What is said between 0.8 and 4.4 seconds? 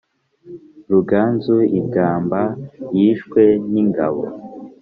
ruganzu i bwimba yishwe n'ingabo